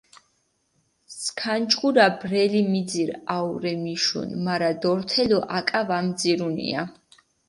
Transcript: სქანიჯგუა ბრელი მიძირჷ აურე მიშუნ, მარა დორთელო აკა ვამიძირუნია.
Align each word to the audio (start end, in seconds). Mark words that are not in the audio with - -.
სქანიჯგუა 1.21 2.05
ბრელი 2.21 2.61
მიძირჷ 2.71 3.13
აურე 3.35 3.73
მიშუნ, 3.83 4.29
მარა 4.45 4.71
დორთელო 4.81 5.39
აკა 5.57 5.81
ვამიძირუნია. 5.87 6.81